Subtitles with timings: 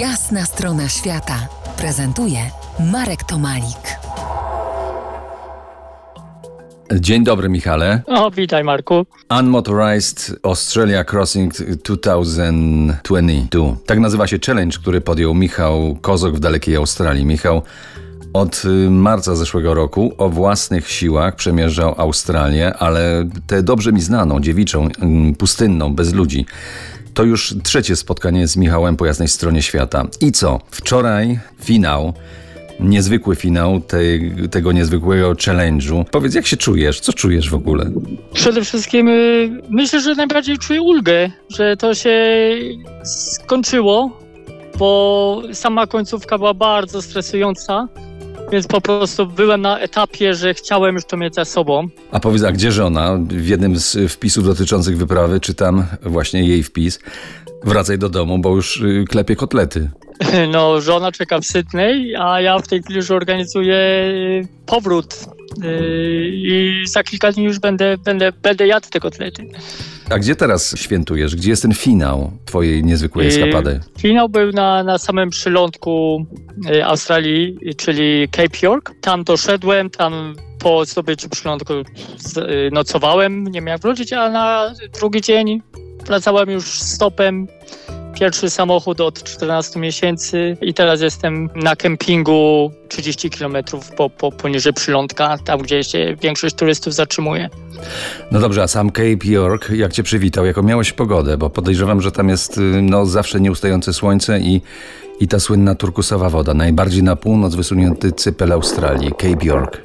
[0.00, 1.48] Jasna strona świata
[1.78, 2.38] prezentuje
[2.92, 3.98] Marek Tomalik.
[7.00, 8.02] Dzień dobry, Michale.
[8.06, 9.06] O, witaj Marku.
[9.38, 13.76] Unmotorized Australia Crossing 2022.
[13.86, 17.26] Tak nazywa się challenge, który podjął Michał Kozok w dalekiej Australii.
[17.26, 17.62] Michał
[18.32, 24.40] od y, marca zeszłego roku o własnych siłach przemierzał Australię, ale tę dobrze mi znaną,
[24.40, 26.46] dziewiczą, ym, pustynną, bez ludzi.
[27.16, 30.06] To już trzecie spotkanie z Michałem po jasnej stronie świata.
[30.20, 30.60] I co?
[30.70, 32.12] Wczoraj finał
[32.80, 36.04] niezwykły finał tej, tego niezwykłego challenge'u.
[36.10, 37.00] Powiedz, jak się czujesz?
[37.00, 37.90] Co czujesz w ogóle?
[38.32, 42.18] Przede wszystkim y, myślę, że najbardziej czuję ulgę, że to się
[43.04, 44.20] skończyło,
[44.78, 47.88] bo sama końcówka była bardzo stresująca,
[48.52, 51.88] więc po prostu byłem na etapie, że chciałem już to mieć za sobą.
[52.10, 53.18] A powiedz, a gdzie żona?
[53.28, 56.98] W jednym z wpisów dotyczących wyprawy czytam właśnie jej wpis.
[57.64, 59.90] Wracaj do domu, bo już y, klepie kotlety.
[60.52, 65.14] No, żona czeka w Sydney, a ja w tej chwili już organizuję y, powrót
[65.64, 69.48] y, i za kilka dni już będę, będę, będę jadł te kotlety.
[70.10, 71.36] A gdzie teraz świętujesz?
[71.36, 73.80] Gdzie jest ten finał twojej niezwykłej Y, eskapady?
[73.98, 76.26] Finał był na, na samym przylądku
[76.70, 78.92] y, Australii, czyli Cape York.
[79.00, 81.84] Tam doszedłem, tam po zdobyciu przylądku y,
[82.72, 85.62] nocowałem, nie miałem wrócić, a na drugi dzień
[86.06, 87.46] wracałem już stopem.
[88.20, 93.56] Pierwszy samochód od 14 miesięcy i teraz jestem na kempingu 30 km
[93.96, 97.50] po, po, poniżej przylądka, tam gdzie się większość turystów zatrzymuje.
[98.32, 100.46] No dobrze, a sam Cape York, jak cię przywitał?
[100.46, 101.38] Jaką miałeś pogodę?
[101.38, 104.60] Bo podejrzewam, że tam jest y, no, zawsze nieustające słońce i,
[105.20, 106.54] i ta słynna turkusowa woda.
[106.54, 109.82] Najbardziej na północ wysunięty cypel Australii, Cape York.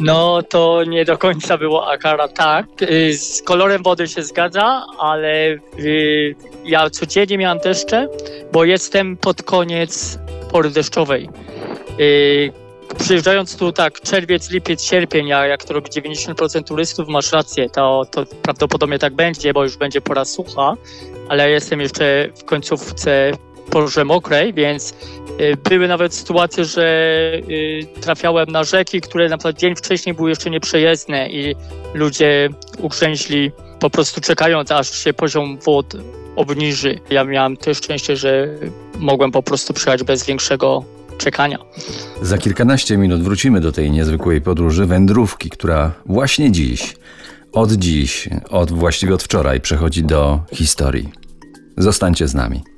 [0.00, 2.66] No to nie do końca było akurat tak.
[2.82, 6.34] Y, Z kolorem wody się zgadza, ale y,
[6.64, 8.08] ja codziennie miałem deszcze,
[8.52, 10.18] bo jestem pod koniec
[10.52, 11.28] pory deszczowej.
[12.00, 12.52] Y,
[12.98, 18.04] Przyjeżdżając tu tak czerwiec, lipiec, sierpień, a jak to robi 90% turystów, masz rację, to,
[18.10, 20.74] to prawdopodobnie tak będzie, bo już będzie pora sucha,
[21.28, 23.32] ale jestem jeszcze w końcówce
[23.70, 24.94] porze mokrej, więc
[25.40, 26.86] y, były nawet sytuacje, że
[27.50, 31.54] y, trafiałem na rzeki, które na przykład dzień wcześniej były jeszcze nieprzejezdne i
[31.94, 35.96] ludzie ugrzęźli po prostu czekając, aż się poziom wód
[36.36, 36.98] obniży.
[37.10, 38.48] Ja miałem też szczęście, że
[38.98, 40.84] mogłem po prostu przyjechać bez większego
[41.18, 41.58] czekania.
[42.22, 46.96] Za kilkanaście minut wrócimy do tej niezwykłej podróży, wędrówki, która właśnie dziś,
[47.52, 51.08] od dziś, od właściwie od wczoraj przechodzi do historii.
[51.76, 52.77] Zostańcie z nami.